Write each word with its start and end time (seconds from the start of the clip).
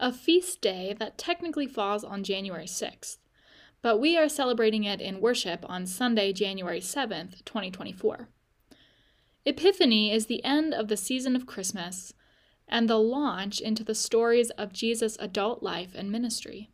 a 0.00 0.10
feast 0.10 0.62
day 0.62 0.96
that 0.98 1.18
technically 1.18 1.66
falls 1.66 2.02
on 2.02 2.24
January 2.24 2.64
6th, 2.64 3.18
but 3.82 4.00
we 4.00 4.16
are 4.16 4.26
celebrating 4.26 4.84
it 4.84 5.02
in 5.02 5.20
worship 5.20 5.66
on 5.68 5.84
Sunday, 5.84 6.32
January 6.32 6.80
7th, 6.80 7.44
2024. 7.44 8.30
Epiphany 9.44 10.10
is 10.10 10.24
the 10.26 10.42
end 10.42 10.72
of 10.72 10.88
the 10.88 10.96
season 10.96 11.36
of 11.36 11.44
Christmas 11.44 12.14
and 12.66 12.88
the 12.88 12.98
launch 12.98 13.60
into 13.60 13.84
the 13.84 13.94
stories 13.94 14.48
of 14.52 14.72
Jesus' 14.72 15.18
adult 15.20 15.62
life 15.62 15.90
and 15.94 16.10
ministry. 16.10 16.71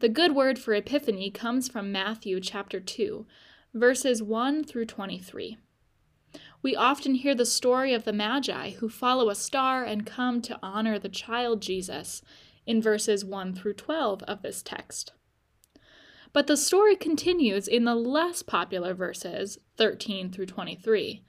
The 0.00 0.10
good 0.10 0.34
word 0.34 0.58
for 0.58 0.74
Epiphany 0.74 1.30
comes 1.30 1.70
from 1.70 1.90
Matthew 1.90 2.38
chapter 2.38 2.80
2, 2.80 3.24
verses 3.72 4.22
1 4.22 4.64
through 4.64 4.84
23. 4.84 5.56
We 6.60 6.76
often 6.76 7.14
hear 7.14 7.34
the 7.34 7.46
story 7.46 7.94
of 7.94 8.04
the 8.04 8.12
Magi 8.12 8.72
who 8.72 8.90
follow 8.90 9.30
a 9.30 9.34
star 9.34 9.84
and 9.84 10.04
come 10.04 10.42
to 10.42 10.58
honor 10.62 10.98
the 10.98 11.08
child 11.08 11.62
Jesus 11.62 12.20
in 12.66 12.82
verses 12.82 13.24
1 13.24 13.54
through 13.54 13.72
12 13.72 14.22
of 14.24 14.42
this 14.42 14.62
text. 14.62 15.14
But 16.34 16.46
the 16.46 16.58
story 16.58 16.94
continues 16.94 17.66
in 17.66 17.84
the 17.84 17.94
less 17.94 18.42
popular 18.42 18.92
verses 18.92 19.56
13 19.78 20.30
through 20.30 20.46
23 20.46 21.22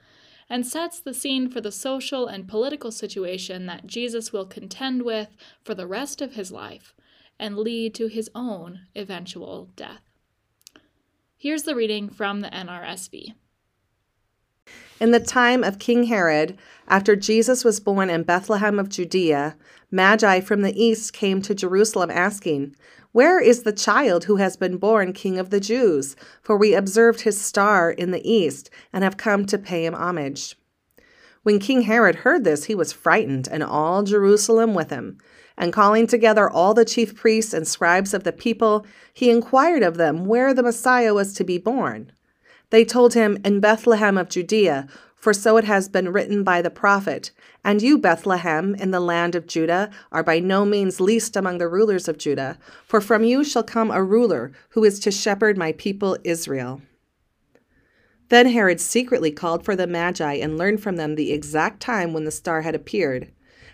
and 0.49 0.67
sets 0.67 0.99
the 0.99 1.13
scene 1.13 1.49
for 1.49 1.61
the 1.61 1.71
social 1.71 2.27
and 2.27 2.49
political 2.49 2.91
situation 2.91 3.65
that 3.67 3.87
Jesus 3.87 4.33
will 4.33 4.45
contend 4.45 5.03
with 5.03 5.37
for 5.63 5.73
the 5.73 5.87
rest 5.87 6.21
of 6.21 6.33
his 6.33 6.51
life 6.51 6.93
and 7.39 7.57
lead 7.57 7.93
to 7.95 8.07
his 8.07 8.29
own 8.33 8.81
eventual 8.95 9.69
death. 9.75 10.01
Here's 11.37 11.63
the 11.63 11.75
reading 11.75 12.09
from 12.09 12.41
the 12.41 12.49
NRSV. 12.49 13.33
In 14.99 15.11
the 15.11 15.19
time 15.19 15.63
of 15.63 15.77
King 15.77 16.05
Herod, 16.05 16.57
after 16.87 17.15
Jesus 17.15 17.63
was 17.63 17.79
born 17.79 18.09
in 18.09 18.23
Bethlehem 18.23 18.79
of 18.79 18.89
Judea, 18.89 19.55
Magi 19.91 20.39
from 20.39 20.63
the 20.63 20.75
east 20.81 21.13
came 21.13 21.41
to 21.43 21.53
Jerusalem 21.53 22.09
asking, 22.09 22.75
Where 23.11 23.39
is 23.39 23.61
the 23.61 23.71
child 23.71 24.23
who 24.23 24.37
has 24.37 24.57
been 24.57 24.77
born 24.77 25.13
King 25.13 25.37
of 25.37 25.51
the 25.51 25.59
Jews? 25.59 26.15
For 26.41 26.57
we 26.57 26.73
observed 26.73 27.21
his 27.21 27.39
star 27.39 27.91
in 27.91 28.09
the 28.09 28.27
east 28.27 28.71
and 28.91 29.03
have 29.03 29.17
come 29.17 29.45
to 29.45 29.59
pay 29.59 29.85
him 29.85 29.93
homage. 29.93 30.55
When 31.43 31.59
King 31.59 31.83
Herod 31.83 32.15
heard 32.15 32.43
this, 32.43 32.65
he 32.65 32.75
was 32.75 32.91
frightened, 32.91 33.47
and 33.49 33.63
all 33.63 34.03
Jerusalem 34.03 34.73
with 34.73 34.89
him. 34.89 35.19
And 35.57 35.73
calling 35.73 36.05
together 36.05 36.49
all 36.49 36.73
the 36.73 36.85
chief 36.85 37.15
priests 37.15 37.53
and 37.53 37.67
scribes 37.67 38.13
of 38.13 38.23
the 38.23 38.31
people, 38.31 38.85
he 39.13 39.31
inquired 39.31 39.83
of 39.83 39.97
them 39.97 40.25
where 40.25 40.53
the 40.53 40.63
Messiah 40.63 41.13
was 41.13 41.33
to 41.33 41.43
be 41.43 41.57
born. 41.57 42.11
They 42.69 42.85
told 42.85 43.13
him, 43.13 43.37
In 43.43 43.59
Bethlehem 43.59 44.17
of 44.17 44.29
Judea, 44.29 44.87
for 45.15 45.33
so 45.33 45.57
it 45.57 45.65
has 45.65 45.89
been 45.89 46.13
written 46.13 46.43
by 46.43 46.61
the 46.61 46.69
prophet. 46.69 47.31
And 47.63 47.81
you, 47.81 47.97
Bethlehem, 47.97 48.75
in 48.75 48.91
the 48.91 48.99
land 48.99 49.35
of 49.35 49.47
Judah, 49.47 49.89
are 50.11 50.23
by 50.23 50.39
no 50.39 50.63
means 50.63 51.01
least 51.01 51.35
among 51.35 51.57
the 51.57 51.67
rulers 51.67 52.07
of 52.07 52.19
Judah, 52.19 52.59
for 52.85 53.01
from 53.01 53.23
you 53.23 53.43
shall 53.43 53.63
come 53.63 53.89
a 53.89 54.03
ruler 54.03 54.51
who 54.69 54.83
is 54.83 54.99
to 54.99 55.11
shepherd 55.11 55.57
my 55.57 55.71
people 55.71 56.17
Israel. 56.23 56.81
Then 58.29 58.47
Herod 58.47 58.79
secretly 58.79 59.31
called 59.31 59.65
for 59.65 59.75
the 59.75 59.87
Magi 59.87 60.33
and 60.33 60.57
learned 60.57 60.83
from 60.83 60.97
them 60.97 61.15
the 61.15 61.31
exact 61.31 61.79
time 61.79 62.13
when 62.13 62.25
the 62.25 62.31
star 62.31 62.61
had 62.61 62.75
appeared. 62.75 63.31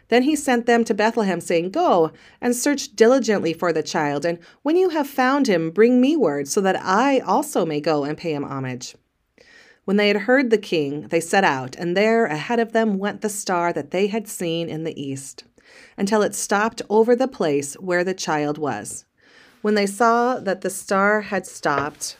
Then 0.09 0.23
he 0.23 0.35
sent 0.35 0.65
them 0.65 0.83
to 0.83 0.93
Bethlehem, 0.93 1.39
saying, 1.39 1.71
Go 1.71 2.11
and 2.41 2.55
search 2.55 2.95
diligently 2.95 3.53
for 3.53 3.71
the 3.71 3.83
child, 3.83 4.25
and 4.25 4.39
when 4.61 4.75
you 4.75 4.89
have 4.89 5.07
found 5.07 5.47
him, 5.47 5.71
bring 5.71 6.01
me 6.01 6.15
word, 6.15 6.47
so 6.47 6.61
that 6.61 6.79
I 6.79 7.19
also 7.19 7.65
may 7.65 7.79
go 7.79 8.03
and 8.03 8.17
pay 8.17 8.33
him 8.33 8.43
homage. 8.43 8.95
When 9.85 9.97
they 9.97 10.07
had 10.07 10.17
heard 10.17 10.49
the 10.49 10.57
king, 10.57 11.07
they 11.07 11.19
set 11.19 11.43
out, 11.43 11.75
and 11.75 11.95
there 11.95 12.25
ahead 12.25 12.59
of 12.59 12.71
them 12.71 12.97
went 12.97 13.21
the 13.21 13.29
star 13.29 13.73
that 13.73 13.91
they 13.91 14.07
had 14.07 14.27
seen 14.27 14.69
in 14.69 14.83
the 14.83 15.01
east, 15.01 15.43
until 15.97 16.21
it 16.21 16.35
stopped 16.35 16.81
over 16.89 17.15
the 17.15 17.27
place 17.27 17.73
where 17.75 18.03
the 18.03 18.13
child 18.13 18.57
was. 18.57 19.05
When 19.61 19.75
they 19.75 19.85
saw 19.85 20.39
that 20.39 20.61
the 20.61 20.69
star 20.69 21.21
had 21.21 21.45
stopped, 21.45 22.17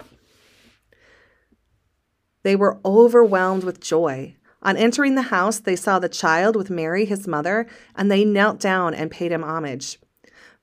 they 2.44 2.56
were 2.56 2.80
overwhelmed 2.84 3.64
with 3.64 3.80
joy. 3.80 4.36
On 4.64 4.78
entering 4.78 5.16
the 5.16 5.24
house, 5.24 5.60
they 5.60 5.76
saw 5.76 6.00
the 6.00 6.10
child 6.10 6.56
with 6.56 6.70
Mary, 6.70 7.06
his 7.06 7.28
mother, 7.28 7.68
and 7.96 8.10
they 8.10 8.24
knelt 8.24 8.60
down 8.60 8.94
and 8.94 9.12
paid 9.12 9.32
him 9.32 9.44
homage. 9.44 10.00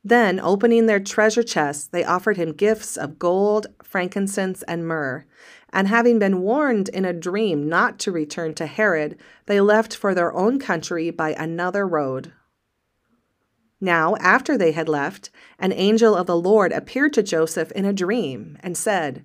Then, 0.03 0.41
opening 0.41 0.87
their 0.87 0.99
treasure 0.99 1.43
chests, 1.43 1.87
they 1.87 2.03
offered 2.03 2.39
him 2.39 2.53
gifts 2.53 2.97
of 2.97 3.19
gold, 3.19 3.67
frankincense, 3.83 4.63
and 4.63 4.89
myrrh. 4.89 5.27
And 5.73 5.89
having 5.89 6.19
been 6.19 6.41
warned 6.41 6.89
in 6.89 7.05
a 7.05 7.13
dream 7.13 7.69
not 7.69 7.99
to 8.01 8.11
return 8.11 8.55
to 8.55 8.67
Herod, 8.67 9.19
they 9.45 9.61
left 9.61 9.95
for 9.95 10.15
their 10.15 10.35
own 10.35 10.59
country 10.59 11.11
by 11.11 11.35
another 11.35 11.87
road. 11.87 12.33
Now, 13.83 14.17
after 14.17 14.57
they 14.57 14.73
had 14.73 14.89
left, 14.89 15.31
an 15.59 15.73
angel 15.73 16.15
of 16.15 16.27
the 16.27 16.37
Lord 16.37 16.73
appeared 16.73 17.13
to 17.15 17.23
Joseph 17.23 17.71
in 17.73 17.85
a 17.85 17.93
dream 17.93 18.59
and 18.63 18.77
said, 18.77 19.25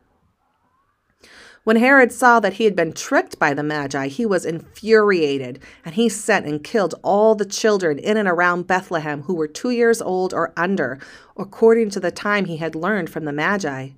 When 1.63 1.75
Herod 1.75 2.11
saw 2.11 2.39
that 2.39 2.53
he 2.53 2.63
had 2.63 2.75
been 2.75 2.91
tricked 2.91 3.37
by 3.37 3.53
the 3.53 3.61
Magi, 3.61 4.07
he 4.07 4.25
was 4.25 4.47
infuriated, 4.47 5.59
and 5.85 5.93
he 5.93 6.09
sent 6.09 6.47
and 6.47 6.63
killed 6.63 6.95
all 7.03 7.35
the 7.35 7.45
children 7.45 7.99
in 7.99 8.17
and 8.17 8.27
around 8.27 8.65
Bethlehem 8.65 9.23
who 9.23 9.35
were 9.35 9.47
two 9.47 9.69
years 9.69 10.01
old 10.01 10.33
or 10.33 10.53
under, 10.57 10.97
according 11.37 11.91
to 11.91 11.99
the 11.99 12.09
time 12.09 12.45
he 12.45 12.57
had 12.57 12.73
learned 12.73 13.11
from 13.11 13.25
the 13.25 13.31
Magi. 13.31 13.89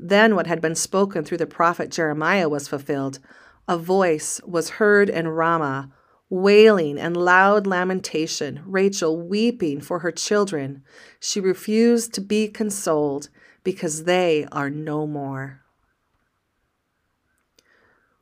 Then 0.00 0.34
what 0.34 0.48
had 0.48 0.60
been 0.60 0.74
spoken 0.74 1.24
through 1.24 1.38
the 1.38 1.46
prophet 1.46 1.92
Jeremiah 1.92 2.48
was 2.48 2.66
fulfilled. 2.66 3.20
A 3.68 3.78
voice 3.78 4.40
was 4.44 4.70
heard 4.70 5.08
in 5.08 5.28
Ramah, 5.28 5.92
wailing 6.28 6.98
and 6.98 7.16
loud 7.16 7.68
lamentation, 7.68 8.62
Rachel 8.66 9.16
weeping 9.16 9.80
for 9.80 10.00
her 10.00 10.10
children. 10.10 10.82
She 11.20 11.40
refused 11.40 12.14
to 12.14 12.20
be 12.20 12.48
consoled 12.48 13.28
because 13.62 14.04
they 14.04 14.44
are 14.50 14.70
no 14.70 15.06
more. 15.06 15.62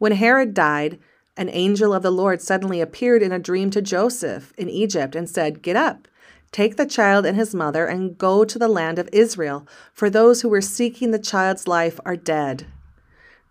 When 0.05 0.12
Herod 0.12 0.53
died, 0.53 0.99
an 1.35 1.49
angel 1.49 1.95
of 1.95 2.03
the 2.03 2.11
Lord 2.11 2.43
suddenly 2.43 2.83
appeared 2.83 3.23
in 3.23 3.33
a 3.33 3.39
dream 3.39 3.71
to 3.71 3.81
Joseph 3.81 4.53
in 4.59 4.69
Egypt 4.69 5.17
and 5.17 5.27
said, 5.27 5.62
Get 5.62 5.77
up, 5.77 6.09
take 6.53 6.77
the 6.77 6.85
child 6.85 7.25
and 7.25 7.39
his 7.39 7.55
mother, 7.55 7.87
and 7.87 8.19
go 8.19 8.45
to 8.45 8.59
the 8.59 8.69
land 8.69 8.99
of 8.99 9.09
Israel, 9.15 9.67
for 9.95 10.11
those 10.11 10.43
who 10.43 10.51
were 10.51 10.61
seeking 10.61 11.11
the 11.11 11.19
child's 11.19 11.67
life 11.67 11.99
are 12.05 12.17
dead. 12.17 12.67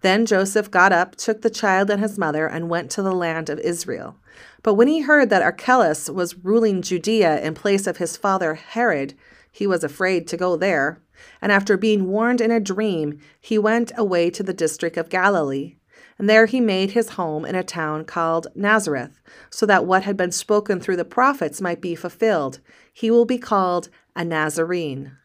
Then 0.01 0.27
Joseph 0.27 0.69
got 0.69 0.93
up, 0.93 1.15
took 1.15 1.41
the 1.41 1.49
child 1.49 1.89
and 1.89 1.99
his 1.99 2.19
mother, 2.19 2.45
and 2.45 2.69
went 2.69 2.91
to 2.91 3.01
the 3.01 3.15
land 3.15 3.49
of 3.49 3.57
Israel. 3.57 4.17
But 4.61 4.75
when 4.75 4.87
he 4.87 5.01
heard 5.01 5.31
that 5.31 5.41
Archelaus 5.41 6.07
was 6.07 6.37
ruling 6.37 6.83
Judea 6.83 7.41
in 7.41 7.55
place 7.55 7.87
of 7.87 7.97
his 7.97 8.15
father 8.15 8.53
Herod, 8.53 9.15
he 9.51 9.65
was 9.65 9.83
afraid 9.83 10.27
to 10.27 10.37
go 10.37 10.55
there. 10.55 11.01
And 11.41 11.51
after 11.51 11.77
being 11.77 12.09
warned 12.09 12.41
in 12.41 12.51
a 12.51 12.59
dream, 12.59 13.19
he 13.41 13.57
went 13.57 13.91
away 13.97 14.29
to 14.29 14.43
the 14.43 14.53
district 14.53 14.97
of 14.97 15.09
Galilee 15.09 15.77
and 16.17 16.29
there 16.29 16.45
he 16.45 16.59
made 16.59 16.91
his 16.91 17.09
home 17.09 17.45
in 17.45 17.55
a 17.55 17.63
town 17.63 18.05
called 18.05 18.47
Nazareth, 18.55 19.21
so 19.49 19.65
that 19.65 19.85
what 19.85 20.03
had 20.03 20.17
been 20.17 20.31
spoken 20.31 20.79
through 20.79 20.97
the 20.97 21.05
prophets 21.05 21.61
might 21.61 21.81
be 21.81 21.95
fulfilled. 21.95 22.59
He 22.91 23.09
will 23.09 23.25
be 23.25 23.37
called 23.37 23.89
a 24.15 24.23
Nazarene. 24.23 25.17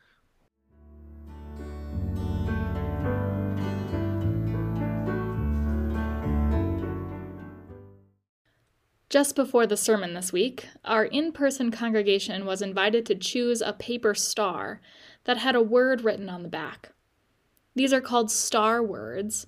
Just 9.11 9.35
before 9.35 9.67
the 9.67 9.77
sermon 9.77 10.13
this 10.13 10.35
week, 10.35 10.67
our 10.85 11.07
in 11.07 11.33
person 11.33 11.71
congregation 11.71 12.45
was 12.45 12.61
invited 12.61 13.07
to 13.07 13.15
choose 13.15 13.63
a 13.63 13.73
paper 13.73 14.15
star 14.15 14.83
that 15.25 15.39
had 15.39 15.55
a 15.55 15.63
word 15.63 16.03
written 16.03 16.29
on 16.29 16.43
the 16.43 16.49
back. 16.49 16.91
These 17.75 17.95
are 17.95 18.03
called 18.03 18.31
star 18.31 18.83
words 18.83 19.47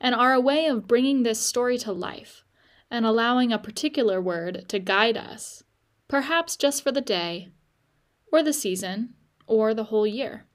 and 0.00 0.14
are 0.14 0.32
a 0.32 0.40
way 0.40 0.66
of 0.66 0.86
bringing 0.86 1.22
this 1.22 1.40
story 1.40 1.78
to 1.78 1.92
life 1.92 2.44
and 2.90 3.04
allowing 3.04 3.52
a 3.52 3.58
particular 3.58 4.20
word 4.20 4.68
to 4.68 4.78
guide 4.78 5.16
us, 5.16 5.64
perhaps 6.08 6.56
just 6.56 6.82
for 6.82 6.92
the 6.92 7.00
day, 7.00 7.50
or 8.32 8.42
the 8.42 8.52
season, 8.52 9.14
or 9.46 9.74
the 9.74 9.84
whole 9.84 10.06
year. 10.06 10.46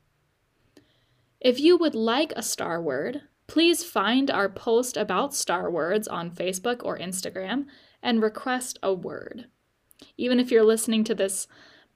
If 1.39 1.59
you 1.59 1.77
would 1.77 1.95
like 1.95 2.33
a 2.35 2.43
star 2.43 2.81
word, 2.81 3.23
please 3.47 3.83
find 3.83 4.29
our 4.29 4.47
post 4.47 4.95
about 4.95 5.33
star 5.33 5.69
words 5.69 6.07
on 6.07 6.31
Facebook 6.31 6.81
or 6.83 6.97
Instagram 6.97 7.65
and 8.01 8.21
request 8.21 8.77
a 8.83 8.93
word. 8.93 9.47
Even 10.17 10.39
if 10.39 10.51
you're 10.51 10.63
listening 10.63 11.03
to 11.03 11.15
this 11.15 11.47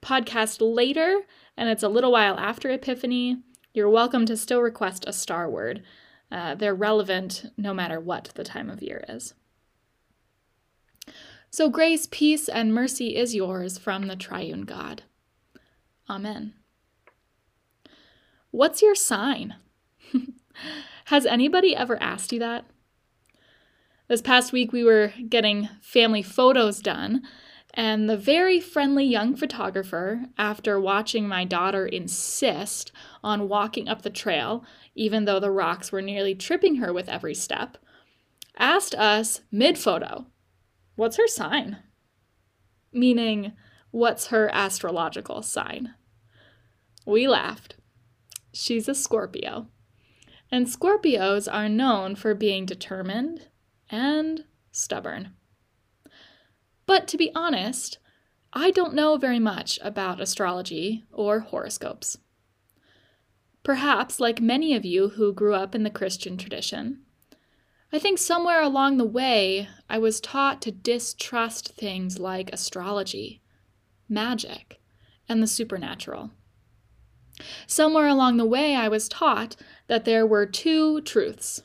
podcast 0.01 0.57
later 0.62 1.21
and 1.56 1.69
it's 1.69 1.83
a 1.83 1.89
little 1.89 2.12
while 2.12 2.38
after 2.38 2.69
Epiphany, 2.69 3.38
you're 3.74 3.89
welcome 3.89 4.25
to 4.25 4.38
still 4.38 4.62
request 4.62 5.06
a 5.07 5.13
star 5.13 5.50
word. 5.50 5.83
Uh, 6.31 6.56
they're 6.56 6.75
relevant 6.75 7.51
no 7.57 7.74
matter 7.74 8.00
what 8.00 8.31
the 8.36 8.44
time 8.44 8.69
of 8.69 8.81
year 8.81 9.04
is. 9.07 9.33
So, 11.50 11.69
grace, 11.69 12.07
peace, 12.10 12.50
and 12.50 12.74
mercy 12.74 13.16
is 13.16 13.33
yours 13.33 13.77
from 13.77 14.07
the 14.07 14.16
triune 14.16 14.63
God. 14.63 15.04
Amen. 16.10 16.54
What's 18.51 18.81
your 18.81 18.95
sign? 18.95 19.56
Has 21.06 21.25
anybody 21.25 21.75
ever 21.75 22.01
asked 22.01 22.33
you 22.33 22.39
that? 22.39 22.66
This 24.07 24.22
past 24.22 24.51
week, 24.51 24.72
we 24.72 24.83
were 24.83 25.13
getting 25.30 25.69
family 25.81 26.22
photos 26.22 26.80
done, 26.80 27.24
and 27.75 28.10
the 28.10 28.18
very 28.18 28.62
friendly 28.62 29.04
young 29.04 29.36
photographer, 29.36 30.25
after 30.38 30.80
watching 30.80 31.27
my 31.27 31.44
daughter 31.44 31.86
insist 31.86 32.94
on 33.22 33.50
walking 33.50 33.89
up 33.89 34.01
the 34.01 34.10
trail, 34.10 34.63
even 34.95 35.25
though 35.25 35.42
the 35.42 35.51
rocks 35.51 35.92
were 35.92 36.01
nearly 36.01 36.33
tripping 36.33 36.75
her 36.75 36.94
with 36.94 37.10
every 37.10 37.36
step, 37.36 37.77
asked 38.57 38.95
us 38.95 39.42
mid 39.51 39.77
photo, 39.77 40.25
What's 40.95 41.18
her 41.18 41.27
sign? 41.27 41.80
Meaning, 42.94 43.51
what's 43.92 44.27
her 44.27 44.50
astrological 44.54 45.42
sign? 45.42 45.95
We 47.06 47.27
laughed. 47.27 47.75
She's 48.54 48.88
a 48.88 48.95
Scorpio. 48.95 49.68
And 50.50 50.68
Scorpios 50.68 51.51
are 51.51 51.68
known 51.68 52.16
for 52.16 52.33
being 52.33 52.66
determined, 52.66 53.50
and 53.89 54.45
stubborn. 54.72 55.36
But 56.86 57.08
to 57.10 57.18
be 57.18 57.32
honest, 57.34 57.98
I 58.54 58.72
don't 58.72 58.94
know 58.94 59.18
very 59.18 59.40
much 59.40 59.80
about 59.82 60.22
astrology 60.22 61.04
or 61.12 61.40
horoscopes. 61.42 62.18
Perhaps, 63.64 64.20
like 64.20 64.40
many 64.40 64.76
of 64.76 64.86
you 64.86 65.10
who 65.10 65.34
grew 65.34 65.56
up 65.56 65.74
in 65.74 65.84
the 65.84 65.90
Christian 65.90 66.38
tradition, 66.38 67.02
I 67.92 68.00
think 68.00 68.20
somewhere 68.20 68.62
along 68.62 68.98
the 68.98 69.06
way 69.06 69.68
I 69.90 69.98
was 69.98 70.20
taught 70.20 70.62
to 70.64 70.72
distrust 70.72 71.70
things 71.70 72.20
like 72.20 72.52
astrology, 72.54 73.42
magic, 74.08 74.80
and 75.28 75.42
the 75.42 75.48
supernatural. 75.48 76.32
Somewhere 77.68 78.08
along 78.08 78.38
the 78.38 78.46
way 78.46 78.76
I 78.76 78.88
was 78.88 79.10
taught 79.10 79.56
that 79.88 80.06
there 80.06 80.26
were 80.26 80.46
two 80.46 81.02
truths 81.02 81.64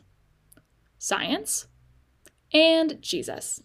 science 0.99 1.67
and 2.53 3.01
Jesus. 3.01 3.63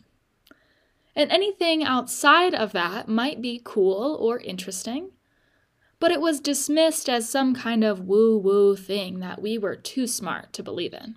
And 1.15 1.31
anything 1.31 1.83
outside 1.83 2.53
of 2.53 2.73
that 2.73 3.07
might 3.07 3.41
be 3.41 3.61
cool 3.63 4.17
or 4.19 4.39
interesting, 4.39 5.11
but 5.99 6.11
it 6.11 6.19
was 6.19 6.41
dismissed 6.41 7.07
as 7.07 7.29
some 7.29 7.55
kind 7.55 7.83
of 7.83 8.01
woo 8.01 8.37
woo 8.37 8.75
thing 8.75 9.19
that 9.19 9.41
we 9.41 9.57
were 9.57 9.75
too 9.75 10.07
smart 10.07 10.51
to 10.53 10.63
believe 10.63 10.93
in. 10.93 11.15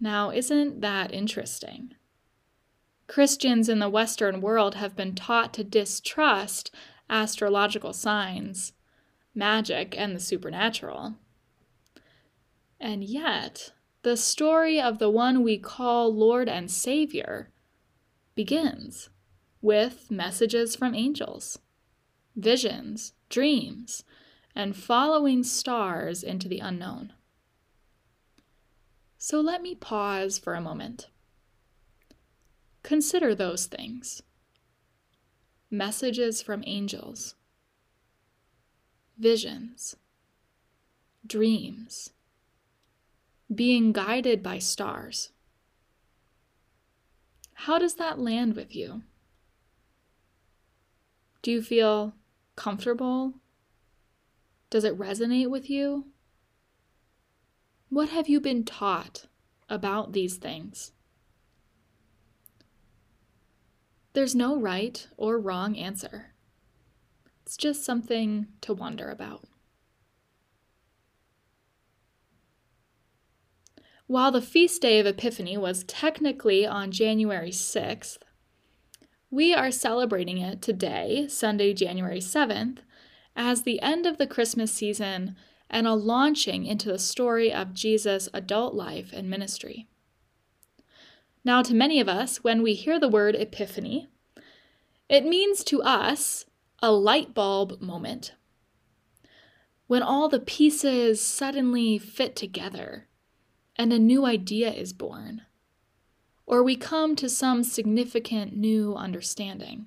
Now, 0.00 0.30
isn't 0.30 0.80
that 0.80 1.12
interesting? 1.12 1.94
Christians 3.06 3.68
in 3.68 3.80
the 3.80 3.90
Western 3.90 4.40
world 4.40 4.76
have 4.76 4.96
been 4.96 5.14
taught 5.14 5.52
to 5.54 5.64
distrust 5.64 6.74
astrological 7.10 7.92
signs, 7.92 8.72
magic, 9.34 9.94
and 9.98 10.14
the 10.14 10.20
supernatural. 10.20 11.16
And 12.80 13.04
yet, 13.04 13.72
the 14.02 14.16
story 14.16 14.80
of 14.80 14.98
the 14.98 15.10
one 15.10 15.42
we 15.42 15.58
call 15.58 16.14
Lord 16.14 16.48
and 16.48 16.70
Savior 16.70 17.50
begins 18.40 19.10
with 19.60 20.10
messages 20.10 20.74
from 20.74 20.94
angels, 20.94 21.58
visions, 22.34 23.12
dreams, 23.28 24.02
and 24.54 24.74
following 24.74 25.42
stars 25.42 26.22
into 26.22 26.48
the 26.48 26.58
unknown. 26.58 27.12
So 29.18 29.42
let 29.42 29.60
me 29.60 29.74
pause 29.74 30.38
for 30.38 30.54
a 30.54 30.60
moment. 30.62 31.08
Consider 32.82 33.34
those 33.34 33.66
things 33.66 34.22
messages 35.70 36.40
from 36.40 36.64
angels, 36.66 37.34
visions, 39.18 39.96
dreams 41.26 42.08
being 43.54 43.92
guided 43.92 44.42
by 44.42 44.58
stars. 44.58 45.30
How 47.64 47.78
does 47.78 47.96
that 47.96 48.18
land 48.18 48.56
with 48.56 48.74
you? 48.74 49.02
Do 51.42 51.50
you 51.50 51.60
feel 51.60 52.14
comfortable? 52.56 53.34
Does 54.70 54.82
it 54.82 54.98
resonate 54.98 55.50
with 55.50 55.68
you? 55.68 56.06
What 57.90 58.08
have 58.08 58.30
you 58.30 58.40
been 58.40 58.64
taught 58.64 59.26
about 59.68 60.14
these 60.14 60.36
things? 60.36 60.92
There's 64.14 64.34
no 64.34 64.58
right 64.58 65.06
or 65.18 65.38
wrong 65.38 65.76
answer. 65.76 66.32
It's 67.42 67.58
just 67.58 67.84
something 67.84 68.46
to 68.62 68.72
wonder 68.72 69.10
about. 69.10 69.44
While 74.10 74.32
the 74.32 74.42
feast 74.42 74.82
day 74.82 74.98
of 74.98 75.06
Epiphany 75.06 75.56
was 75.56 75.84
technically 75.84 76.66
on 76.66 76.90
January 76.90 77.52
6th, 77.52 78.18
we 79.30 79.54
are 79.54 79.70
celebrating 79.70 80.38
it 80.38 80.60
today, 80.60 81.28
Sunday, 81.28 81.72
January 81.74 82.18
7th, 82.18 82.78
as 83.36 83.62
the 83.62 83.80
end 83.80 84.06
of 84.06 84.18
the 84.18 84.26
Christmas 84.26 84.72
season 84.72 85.36
and 85.70 85.86
a 85.86 85.94
launching 85.94 86.66
into 86.66 86.88
the 86.88 86.98
story 86.98 87.52
of 87.52 87.72
Jesus' 87.72 88.28
adult 88.34 88.74
life 88.74 89.12
and 89.12 89.30
ministry. 89.30 89.86
Now, 91.44 91.62
to 91.62 91.72
many 91.72 92.00
of 92.00 92.08
us, 92.08 92.42
when 92.42 92.64
we 92.64 92.74
hear 92.74 92.98
the 92.98 93.08
word 93.08 93.36
Epiphany, 93.36 94.08
it 95.08 95.24
means 95.24 95.62
to 95.62 95.84
us 95.84 96.46
a 96.82 96.90
light 96.90 97.32
bulb 97.32 97.80
moment. 97.80 98.34
When 99.86 100.02
all 100.02 100.28
the 100.28 100.40
pieces 100.40 101.20
suddenly 101.20 101.96
fit 101.96 102.34
together 102.34 103.06
and 103.80 103.94
a 103.94 103.98
new 103.98 104.26
idea 104.26 104.70
is 104.70 104.92
born, 104.92 105.40
or 106.44 106.62
we 106.62 106.76
come 106.76 107.16
to 107.16 107.30
some 107.30 107.64
significant 107.64 108.54
new 108.54 108.94
understanding. 108.94 109.86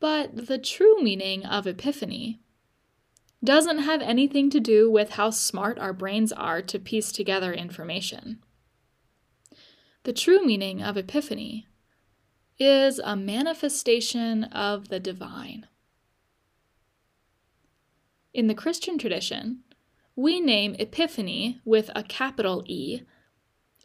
But 0.00 0.46
the 0.46 0.56
true 0.56 1.02
meaning 1.02 1.44
of 1.44 1.66
epiphany 1.66 2.40
doesn't 3.44 3.80
have 3.80 4.00
anything 4.00 4.48
to 4.48 4.60
do 4.60 4.90
with 4.90 5.10
how 5.10 5.28
smart 5.28 5.78
our 5.78 5.92
brains 5.92 6.32
are 6.32 6.62
to 6.62 6.78
piece 6.78 7.12
together 7.12 7.52
information. 7.52 8.38
The 10.04 10.14
true 10.14 10.42
meaning 10.42 10.82
of 10.82 10.96
epiphany 10.96 11.66
is 12.58 12.98
a 12.98 13.14
manifestation 13.14 14.44
of 14.44 14.88
the 14.88 15.00
divine. 15.00 15.66
In 18.32 18.46
the 18.46 18.54
Christian 18.54 18.96
tradition, 18.96 19.64
we 20.18 20.40
name 20.40 20.74
Epiphany 20.80 21.60
with 21.64 21.92
a 21.94 22.02
capital 22.02 22.64
E 22.66 23.02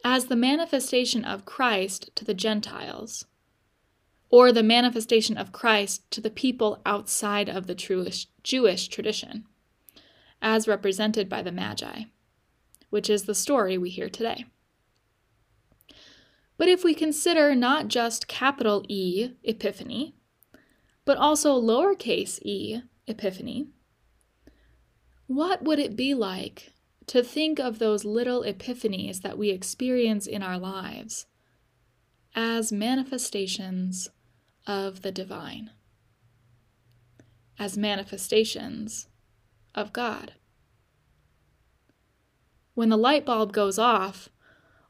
as 0.04 0.24
the 0.24 0.34
manifestation 0.34 1.24
of 1.24 1.44
Christ 1.44 2.10
to 2.16 2.24
the 2.24 2.34
Gentiles, 2.34 3.26
or 4.30 4.50
the 4.50 4.64
manifestation 4.64 5.38
of 5.38 5.52
Christ 5.52 6.10
to 6.10 6.20
the 6.20 6.30
people 6.30 6.82
outside 6.84 7.48
of 7.48 7.68
the 7.68 7.74
Jewish, 7.76 8.26
Jewish 8.42 8.88
tradition, 8.88 9.44
as 10.42 10.66
represented 10.66 11.28
by 11.28 11.40
the 11.40 11.52
Magi, 11.52 12.06
which 12.90 13.08
is 13.08 13.26
the 13.26 13.34
story 13.36 13.78
we 13.78 13.90
hear 13.90 14.08
today. 14.08 14.44
But 16.56 16.66
if 16.66 16.82
we 16.82 16.94
consider 16.94 17.54
not 17.54 17.86
just 17.86 18.26
capital 18.26 18.84
E, 18.88 19.30
Epiphany, 19.44 20.16
but 21.04 21.16
also 21.16 21.60
lowercase 21.60 22.40
e, 22.42 22.80
Epiphany, 23.06 23.68
what 25.26 25.62
would 25.62 25.78
it 25.78 25.96
be 25.96 26.14
like 26.14 26.72
to 27.06 27.22
think 27.22 27.58
of 27.58 27.78
those 27.78 28.04
little 28.04 28.42
epiphanies 28.42 29.20
that 29.22 29.38
we 29.38 29.50
experience 29.50 30.26
in 30.26 30.42
our 30.42 30.58
lives 30.58 31.26
as 32.34 32.72
manifestations 32.72 34.08
of 34.66 35.02
the 35.02 35.12
divine, 35.12 35.70
as 37.58 37.76
manifestations 37.76 39.08
of 39.74 39.92
God. 39.92 40.34
When 42.74 42.88
the 42.88 42.96
light 42.96 43.24
bulb 43.24 43.52
goes 43.52 43.78
off, 43.78 44.30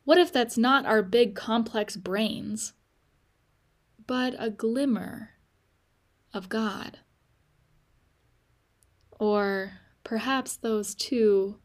what 0.05 0.19
if 0.19 0.33
that's 0.33 0.57
not 0.57 0.87
our 0.87 1.03
big 1.03 1.35
complex 1.35 1.97
brains, 1.97 2.73
but 4.07 4.35
a 4.39 4.51
glimmer 4.51 5.31
of 6.33 6.49
God? 6.49 7.01
Or 9.19 9.73
perhaps 10.05 10.57
those 10.57 10.95
two 10.95 11.59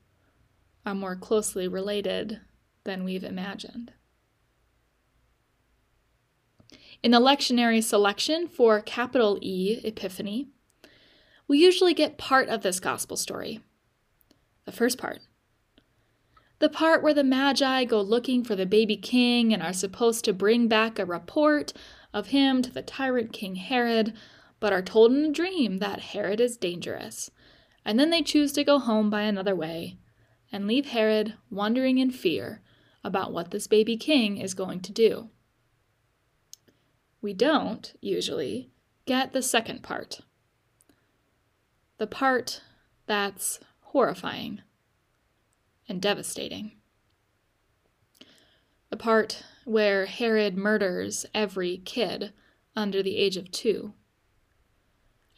are 0.85 0.95
more 0.95 1.15
closely 1.15 1.67
related 1.67 2.39
than 2.85 3.03
we've 3.03 3.23
imagined. 3.23 3.93
In 7.03 7.11
the 7.11 7.19
lectionary 7.19 7.83
selection 7.83 8.47
for 8.47 8.81
capital 8.81 9.37
E 9.41 9.79
Epiphany, 9.83 10.47
we 11.47 11.59
usually 11.59 11.93
get 11.93 12.17
part 12.17 12.49
of 12.49 12.61
this 12.61 12.79
gospel 12.79 13.17
story. 13.17 13.61
The 14.65 14.71
first 14.71 14.97
part. 14.97 15.19
The 16.59 16.69
part 16.69 17.01
where 17.01 17.13
the 17.13 17.23
Magi 17.23 17.85
go 17.85 18.01
looking 18.01 18.43
for 18.43 18.55
the 18.55 18.65
baby 18.65 18.97
king 18.97 19.53
and 19.53 19.63
are 19.63 19.73
supposed 19.73 20.25
to 20.25 20.33
bring 20.33 20.67
back 20.67 20.99
a 20.99 21.05
report 21.05 21.71
of 22.13 22.27
him 22.27 22.61
to 22.61 22.71
the 22.71 22.81
tyrant 22.81 23.31
King 23.31 23.55
Herod, 23.55 24.13
but 24.59 24.73
are 24.73 24.81
told 24.81 25.13
in 25.13 25.23
a 25.23 25.31
dream 25.31 25.79
that 25.79 26.01
Herod 26.01 26.41
is 26.41 26.57
dangerous. 26.57 27.31
And 27.85 27.99
then 27.99 28.09
they 28.09 28.21
choose 28.21 28.51
to 28.53 28.63
go 28.63 28.79
home 28.79 29.09
by 29.09 29.21
another 29.21 29.55
way 29.55 29.97
and 30.51 30.67
leave 30.67 30.87
Herod 30.87 31.35
wondering 31.49 31.97
in 31.97 32.11
fear 32.11 32.61
about 33.03 33.31
what 33.31 33.51
this 33.51 33.67
baby 33.67 33.97
king 33.97 34.37
is 34.37 34.53
going 34.53 34.81
to 34.81 34.91
do. 34.91 35.29
We 37.21 37.33
don't, 37.33 37.93
usually, 38.01 38.69
get 39.05 39.33
the 39.33 39.41
second 39.41 39.83
part. 39.83 40.21
The 41.97 42.07
part 42.07 42.61
that's 43.05 43.59
horrifying 43.81 44.61
and 45.87 46.01
devastating. 46.01 46.73
The 48.89 48.97
part 48.97 49.43
where 49.65 50.05
Herod 50.05 50.57
murders 50.57 51.25
every 51.33 51.77
kid 51.77 52.33
under 52.75 53.03
the 53.03 53.17
age 53.17 53.37
of 53.37 53.51
two, 53.51 53.93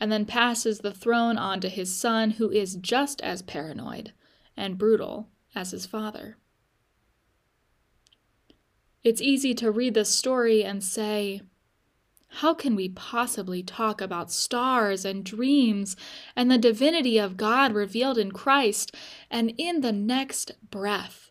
and 0.01 0.12
then 0.12 0.25
passes 0.25 0.79
the 0.79 0.91
throne 0.91 1.38
on 1.38 1.62
to 1.62 1.70
his 1.70 1.96
son, 1.96 2.31
who 2.31 2.50
is 2.50 2.74
just 2.74 3.22
as 3.22 3.43
paranoid 3.43 4.12
and 4.58 4.79
brutal 4.79 5.29
as 5.53 5.70
his 5.70 5.86
father. 5.86 6.38
It's 9.03 9.22
easy 9.22 9.53
to 9.53 9.70
read 9.70 9.93
this 9.93 10.10
story 10.10 10.63
and 10.63 10.84
say, 10.84 11.41
how 12.36 12.55
can 12.55 12.75
we 12.75 12.89
possibly 12.89 13.62
talk 13.62 14.01
about 14.01 14.31
stars 14.31 15.05
and 15.05 15.24
dreams 15.24 15.96
and 16.36 16.50
the 16.50 16.58
divinity 16.58 17.20
of 17.20 17.38
God 17.38 17.74
revealed 17.74 18.17
in 18.17 18.31
Christ 18.31 18.96
and 19.29 19.53
in 19.58 19.81
the 19.81 19.91
next 19.91 20.53
breath 20.72 21.29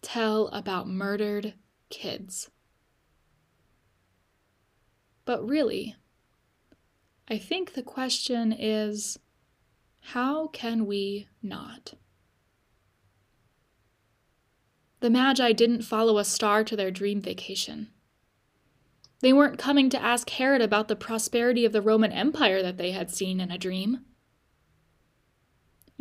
tell 0.00 0.48
about 0.48 0.88
murdered 0.88 1.52
kids? 1.90 2.48
But 5.26 5.46
really, 5.46 5.96
I 7.28 7.38
think 7.38 7.72
the 7.72 7.82
question 7.82 8.52
is 8.52 9.18
how 10.00 10.48
can 10.48 10.86
we 10.86 11.28
not? 11.42 11.94
The 15.00 15.10
Magi 15.10 15.52
didn't 15.52 15.82
follow 15.82 16.18
a 16.18 16.24
star 16.24 16.64
to 16.64 16.76
their 16.76 16.90
dream 16.90 17.22
vacation. 17.22 17.88
They 19.20 19.32
weren't 19.32 19.58
coming 19.58 19.88
to 19.90 20.02
ask 20.02 20.28
Herod 20.28 20.60
about 20.60 20.88
the 20.88 20.96
prosperity 20.96 21.64
of 21.64 21.72
the 21.72 21.80
Roman 21.80 22.12
Empire 22.12 22.62
that 22.62 22.76
they 22.76 22.90
had 22.90 23.10
seen 23.10 23.40
in 23.40 23.50
a 23.50 23.58
dream. 23.58 24.04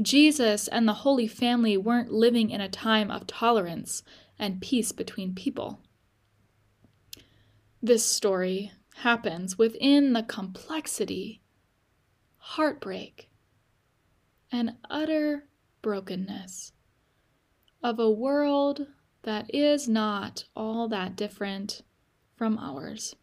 Jesus 0.01 0.67
and 0.67 0.87
the 0.87 0.93
Holy 0.93 1.27
Family 1.27 1.77
weren't 1.77 2.11
living 2.11 2.49
in 2.49 2.59
a 2.59 2.67
time 2.67 3.09
of 3.09 3.27
tolerance 3.27 4.03
and 4.37 4.61
peace 4.61 4.91
between 4.91 5.35
people. 5.35 5.79
This 7.81 8.05
story 8.05 8.71
happens 8.97 9.57
within 9.57 10.13
the 10.13 10.23
complexity, 10.23 11.41
heartbreak, 12.37 13.29
and 14.51 14.75
utter 14.89 15.47
brokenness 15.81 16.71
of 17.81 17.99
a 17.99 18.09
world 18.09 18.87
that 19.23 19.53
is 19.53 19.87
not 19.87 20.45
all 20.55 20.87
that 20.87 21.15
different 21.15 21.81
from 22.35 22.57
ours. 22.57 23.15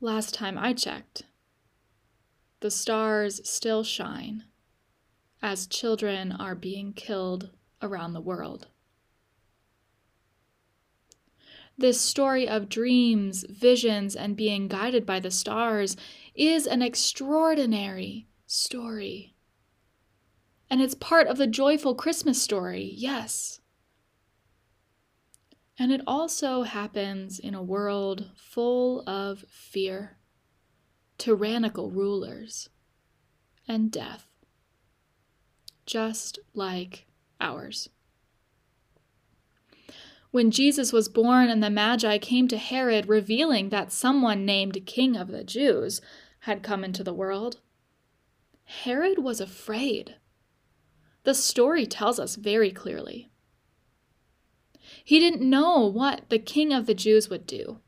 Last 0.00 0.34
time 0.34 0.58
I 0.58 0.72
checked, 0.72 1.24
the 2.60 2.70
stars 2.70 3.40
still 3.48 3.84
shine 3.84 4.44
as 5.42 5.66
children 5.66 6.32
are 6.32 6.54
being 6.54 6.92
killed 6.92 7.50
around 7.82 8.12
the 8.12 8.20
world. 8.20 8.68
This 11.76 12.00
story 12.00 12.48
of 12.48 12.68
dreams, 12.68 13.44
visions, 13.48 14.14
and 14.14 14.36
being 14.36 14.68
guided 14.68 15.04
by 15.04 15.18
the 15.18 15.30
stars 15.30 15.96
is 16.34 16.66
an 16.66 16.82
extraordinary 16.82 18.28
story. 18.46 19.34
And 20.70 20.80
it's 20.80 20.94
part 20.94 21.26
of 21.26 21.36
the 21.36 21.46
joyful 21.46 21.94
Christmas 21.94 22.40
story, 22.40 22.92
yes. 22.94 23.60
And 25.78 25.90
it 25.90 26.00
also 26.06 26.62
happens 26.62 27.40
in 27.40 27.54
a 27.54 27.62
world 27.62 28.30
full 28.36 29.02
of 29.08 29.44
fear, 29.50 30.18
tyrannical 31.18 31.90
rulers, 31.90 32.68
and 33.66 33.90
death, 33.90 34.28
just 35.86 36.38
like 36.54 37.06
ours. 37.40 37.88
When 40.34 40.50
Jesus 40.50 40.92
was 40.92 41.08
born 41.08 41.48
and 41.48 41.62
the 41.62 41.70
Magi 41.70 42.18
came 42.18 42.48
to 42.48 42.56
Herod, 42.56 43.08
revealing 43.08 43.68
that 43.68 43.92
someone 43.92 44.44
named 44.44 44.84
King 44.84 45.16
of 45.16 45.28
the 45.28 45.44
Jews 45.44 46.00
had 46.40 46.60
come 46.60 46.82
into 46.82 47.04
the 47.04 47.14
world, 47.14 47.60
Herod 48.64 49.20
was 49.20 49.40
afraid. 49.40 50.16
The 51.22 51.34
story 51.34 51.86
tells 51.86 52.18
us 52.18 52.34
very 52.34 52.72
clearly. 52.72 53.30
He 55.04 55.20
didn't 55.20 55.48
know 55.48 55.86
what 55.86 56.28
the 56.30 56.40
king 56.40 56.72
of 56.72 56.86
the 56.86 56.94
Jews 56.94 57.30
would 57.30 57.46
do. 57.46 57.78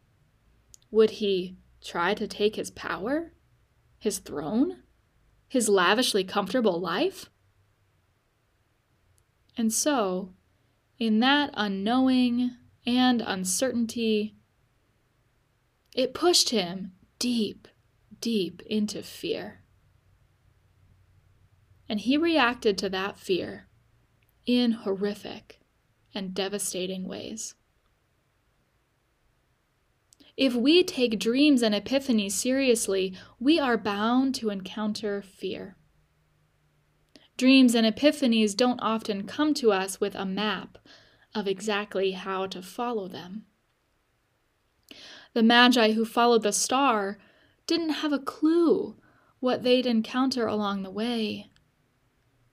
Would 0.93 1.11
he 1.19 1.57
try 1.83 2.15
to 2.15 2.29
take 2.29 2.55
his 2.55 2.71
power? 2.71 3.33
His 3.99 4.21
throne? 4.21 4.85
His 5.49 5.69
lavishly 5.69 6.23
comfortable 6.23 6.79
life? 6.81 7.29
And 9.57 9.73
so, 9.73 10.31
in 10.99 11.21
that 11.21 11.51
unknowing 11.55 12.53
and 12.87 13.21
uncertainty, 13.21 14.35
it 15.95 16.15
pushed 16.15 16.51
him 16.51 16.93
deep, 17.19 17.69
deep 18.21 18.63
into 18.67 19.03
fear. 19.03 19.63
And 21.89 22.01
he 22.01 22.17
reacted 22.17 22.77
to 22.79 22.89
that 22.91 23.19
fear 23.19 23.69
in 24.45 24.73
horrific 24.73 25.61
and 26.15 26.35
devastating 26.35 27.07
ways. 27.07 27.55
If 30.37 30.55
we 30.55 30.85
take 30.85 31.19
dreams 31.19 31.63
and 31.63 31.75
epiphanies 31.75 32.33
seriously, 32.33 33.15
we 33.41 33.59
are 33.59 33.79
bound 33.79 34.35
to 34.37 34.51
encounter 34.51 35.23
fear. 35.23 35.77
Dreams 37.37 37.75
and 37.75 37.87
epiphanies 37.87 38.57
don't 38.57 38.81
often 38.81 39.27
come 39.27 39.53
to 39.55 39.71
us 39.71 40.01
with 40.01 40.15
a 40.15 40.25
map 40.25 40.79
of 41.35 41.47
exactly 41.47 42.13
how 42.13 42.47
to 42.47 42.63
follow 42.63 43.09
them. 43.09 43.45
The 45.35 45.43
Magi 45.43 45.93
who 45.93 46.07
followed 46.07 46.43
the 46.43 46.53
star 46.53 47.19
didn't 47.67 47.91
have 47.91 48.13
a 48.13 48.19
clue 48.19 48.97
what 49.39 49.63
they'd 49.63 49.85
encounter 49.85 50.47
along 50.47 50.83
the 50.83 50.91
way, 50.91 51.51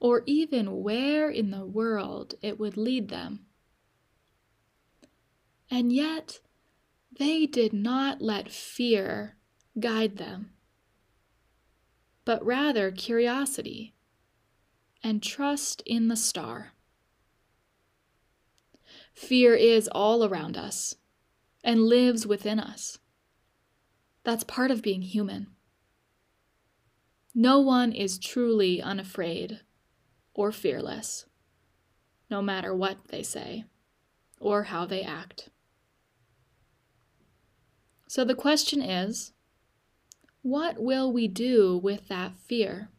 or 0.02 0.24
even 0.26 0.82
where 0.84 1.30
in 1.30 1.50
the 1.50 1.66
world 1.66 2.36
it 2.42 2.60
would 2.60 2.76
lead 2.76 3.08
them. 3.08 3.46
And 5.72 5.94
yet, 5.94 6.42
they 7.10 7.46
did 7.46 7.72
not 7.72 8.22
let 8.22 8.52
fear 8.52 9.38
guide 9.80 10.18
them, 10.18 10.52
but 12.26 12.46
rather 12.46 12.92
curiosity 12.92 13.93
and 15.04 15.22
trust 15.22 15.84
in 15.86 16.08
the 16.08 16.16
star. 16.16 16.72
Fear 19.14 19.56
is 19.56 19.88
all 19.90 20.24
around 20.24 20.58
us 20.58 20.96
and 21.64 21.84
lives 21.84 22.26
within 22.26 22.60
us. 22.60 23.00
That's 24.24 24.44
part 24.44 24.72
of 24.72 24.82
being 24.82 25.02
human. 25.02 25.48
No 27.36 27.60
one 27.60 27.92
is 27.92 28.18
truly 28.18 28.82
unafraid 28.82 29.62
or 30.34 30.52
fearless, 30.52 31.26
no 32.30 32.42
matter 32.42 32.74
what 32.76 33.10
they 33.10 33.24
say 33.24 33.66
or 34.40 34.64
how 34.64 34.86
they 34.86 35.02
act. 35.02 35.50
So 38.08 38.24
the 38.24 38.36
question 38.36 38.82
is 38.82 39.34
what 40.44 40.78
will 40.78 41.12
we 41.12 41.28
do 41.28 41.78
with 41.78 42.08
that 42.10 42.36
fear? 42.38 42.90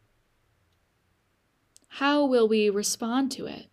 How 1.99 2.25
will 2.25 2.45
we 2.45 2.69
respond 2.69 3.31
to 3.31 3.45
it? 3.45 3.67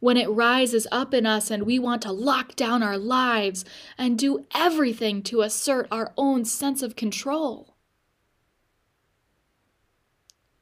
When 0.00 0.16
it 0.16 0.30
rises 0.30 0.86
up 0.90 1.12
in 1.12 1.26
us 1.26 1.50
and 1.50 1.64
we 1.64 1.78
want 1.78 2.00
to 2.00 2.12
lock 2.12 2.56
down 2.56 2.82
our 2.82 2.96
lives 2.96 3.66
and 3.98 4.18
do 4.18 4.46
everything 4.54 5.22
to 5.24 5.42
assert 5.42 5.86
our 5.90 6.14
own 6.16 6.46
sense 6.46 6.80
of 6.80 6.96
control. 6.96 7.76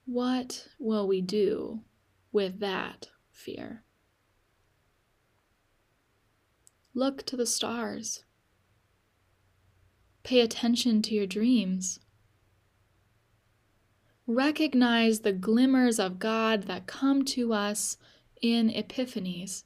What 0.04 0.66
will 0.80 1.06
we 1.06 1.20
do 1.20 1.82
with 2.32 2.58
that 2.58 3.10
fear? 3.30 3.84
Look 6.92 7.24
to 7.26 7.36
the 7.36 7.46
stars. 7.46 8.24
Pay 10.24 10.40
attention 10.40 11.02
to 11.02 11.14
your 11.14 11.26
dreams. 11.28 12.00
Recognize 14.32 15.20
the 15.20 15.32
glimmers 15.32 15.98
of 15.98 16.20
God 16.20 16.68
that 16.68 16.86
come 16.86 17.24
to 17.24 17.52
us 17.52 17.96
in 18.40 18.70
epiphanies 18.70 19.64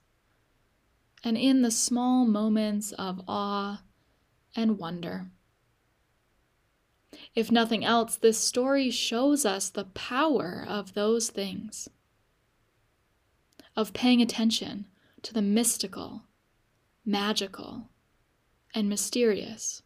and 1.22 1.36
in 1.36 1.60
the 1.60 1.70
small 1.70 2.24
moments 2.24 2.92
of 2.92 3.20
awe 3.28 3.82
and 4.56 4.78
wonder. 4.78 5.26
If 7.34 7.52
nothing 7.52 7.84
else, 7.84 8.16
this 8.16 8.38
story 8.38 8.90
shows 8.90 9.44
us 9.44 9.68
the 9.68 9.84
power 9.84 10.64
of 10.66 10.94
those 10.94 11.28
things, 11.28 11.90
of 13.76 13.92
paying 13.92 14.22
attention 14.22 14.86
to 15.24 15.34
the 15.34 15.42
mystical, 15.42 16.22
magical, 17.04 17.90
and 18.74 18.88
mysterious. 18.88 19.82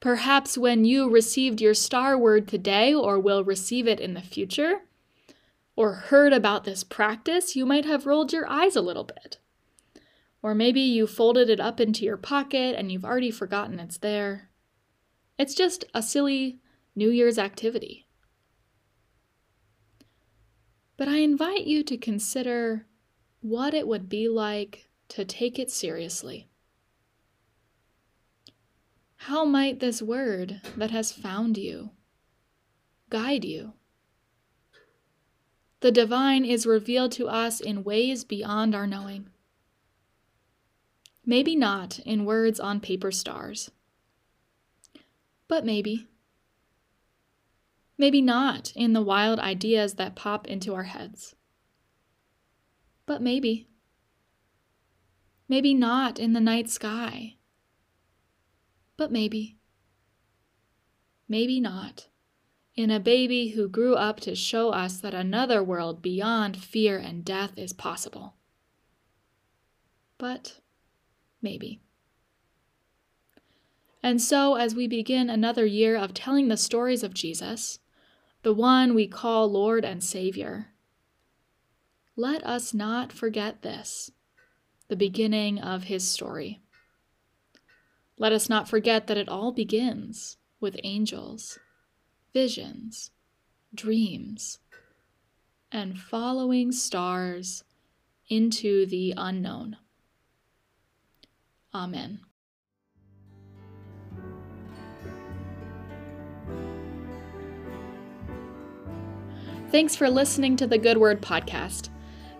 Perhaps 0.00 0.56
when 0.56 0.84
you 0.84 1.10
received 1.10 1.60
your 1.60 1.74
star 1.74 2.16
word 2.16 2.46
today 2.46 2.94
or 2.94 3.18
will 3.18 3.42
receive 3.42 3.88
it 3.88 3.98
in 3.98 4.14
the 4.14 4.22
future, 4.22 4.82
or 5.74 5.92
heard 5.92 6.32
about 6.32 6.64
this 6.64 6.84
practice, 6.84 7.56
you 7.56 7.66
might 7.66 7.84
have 7.84 8.06
rolled 8.06 8.32
your 8.32 8.48
eyes 8.48 8.76
a 8.76 8.80
little 8.80 9.04
bit. 9.04 9.38
Or 10.42 10.54
maybe 10.54 10.80
you 10.80 11.06
folded 11.06 11.50
it 11.50 11.60
up 11.60 11.80
into 11.80 12.04
your 12.04 12.16
pocket 12.16 12.76
and 12.76 12.90
you've 12.90 13.04
already 13.04 13.30
forgotten 13.30 13.80
it's 13.80 13.98
there. 13.98 14.50
It's 15.38 15.54
just 15.54 15.84
a 15.94 16.02
silly 16.02 16.58
New 16.94 17.10
Year's 17.10 17.38
activity. 17.38 18.06
But 20.96 21.08
I 21.08 21.18
invite 21.18 21.66
you 21.66 21.84
to 21.84 21.96
consider 21.96 22.86
what 23.40 23.72
it 23.72 23.86
would 23.86 24.08
be 24.08 24.28
like 24.28 24.88
to 25.10 25.24
take 25.24 25.58
it 25.60 25.70
seriously. 25.70 26.47
How 29.22 29.44
might 29.44 29.80
this 29.80 30.00
word 30.00 30.60
that 30.76 30.90
has 30.90 31.12
found 31.12 31.58
you 31.58 31.90
guide 33.10 33.44
you? 33.44 33.74
The 35.80 35.90
divine 35.92 36.44
is 36.44 36.66
revealed 36.66 37.12
to 37.12 37.28
us 37.28 37.60
in 37.60 37.84
ways 37.84 38.24
beyond 38.24 38.74
our 38.74 38.86
knowing. 38.86 39.28
Maybe 41.26 41.56
not 41.56 41.98
in 42.00 42.24
words 42.24 42.58
on 42.58 42.80
paper 42.80 43.10
stars, 43.10 43.70
but 45.46 45.64
maybe. 45.64 46.06
Maybe 47.98 48.22
not 48.22 48.72
in 48.76 48.92
the 48.92 49.02
wild 49.02 49.40
ideas 49.40 49.94
that 49.94 50.16
pop 50.16 50.46
into 50.46 50.74
our 50.74 50.84
heads, 50.84 51.34
but 53.04 53.20
maybe. 53.20 53.68
Maybe 55.48 55.74
not 55.74 56.18
in 56.18 56.34
the 56.34 56.40
night 56.40 56.70
sky, 56.70 57.37
but 58.98 59.10
maybe. 59.10 59.56
Maybe 61.26 61.60
not 61.60 62.08
in 62.78 62.92
a 62.92 63.00
baby 63.00 63.48
who 63.48 63.68
grew 63.68 63.96
up 63.96 64.20
to 64.20 64.36
show 64.36 64.70
us 64.70 65.00
that 65.00 65.12
another 65.12 65.64
world 65.64 66.00
beyond 66.00 66.56
fear 66.56 66.96
and 66.96 67.24
death 67.24 67.50
is 67.56 67.72
possible. 67.72 68.36
But 70.16 70.60
maybe. 71.42 71.80
And 74.00 74.22
so, 74.22 74.54
as 74.54 74.76
we 74.76 74.86
begin 74.86 75.28
another 75.28 75.66
year 75.66 75.96
of 75.96 76.14
telling 76.14 76.46
the 76.46 76.56
stories 76.56 77.02
of 77.02 77.14
Jesus, 77.14 77.80
the 78.44 78.54
one 78.54 78.94
we 78.94 79.08
call 79.08 79.50
Lord 79.50 79.84
and 79.84 80.02
Savior, 80.02 80.68
let 82.14 82.46
us 82.46 82.72
not 82.72 83.12
forget 83.12 83.62
this, 83.62 84.12
the 84.86 84.94
beginning 84.94 85.58
of 85.58 85.84
his 85.84 86.08
story. 86.08 86.62
Let 88.18 88.32
us 88.32 88.48
not 88.48 88.68
forget 88.68 89.06
that 89.06 89.16
it 89.16 89.28
all 89.28 89.52
begins 89.52 90.38
with 90.60 90.76
angels, 90.82 91.58
visions, 92.34 93.12
dreams, 93.72 94.58
and 95.70 95.98
following 95.98 96.72
stars 96.72 97.62
into 98.28 98.86
the 98.86 99.14
unknown. 99.16 99.76
Amen. 101.72 102.20
Thanks 109.70 109.94
for 109.94 110.08
listening 110.08 110.56
to 110.56 110.66
the 110.66 110.78
Good 110.78 110.96
Word 110.96 111.20
podcast. 111.20 111.90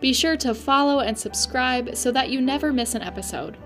Be 0.00 0.12
sure 0.12 0.36
to 0.38 0.54
follow 0.54 1.00
and 1.00 1.16
subscribe 1.16 1.94
so 1.94 2.10
that 2.10 2.30
you 2.30 2.40
never 2.40 2.72
miss 2.72 2.94
an 2.94 3.02
episode. 3.02 3.58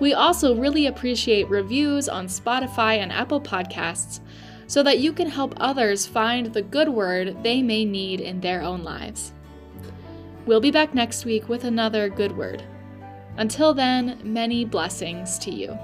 We 0.00 0.14
also 0.14 0.56
really 0.56 0.86
appreciate 0.86 1.48
reviews 1.50 2.08
on 2.08 2.26
Spotify 2.26 2.96
and 2.96 3.12
Apple 3.12 3.40
Podcasts 3.40 4.20
so 4.66 4.82
that 4.82 4.98
you 4.98 5.12
can 5.12 5.28
help 5.28 5.54
others 5.58 6.06
find 6.06 6.46
the 6.46 6.62
good 6.62 6.88
word 6.88 7.42
they 7.42 7.62
may 7.62 7.84
need 7.84 8.20
in 8.20 8.40
their 8.40 8.62
own 8.62 8.82
lives. 8.82 9.32
We'll 10.46 10.60
be 10.60 10.70
back 10.70 10.94
next 10.94 11.26
week 11.26 11.48
with 11.48 11.64
another 11.64 12.08
good 12.08 12.36
word. 12.36 12.62
Until 13.36 13.74
then, 13.74 14.18
many 14.24 14.64
blessings 14.64 15.38
to 15.40 15.50
you. 15.50 15.78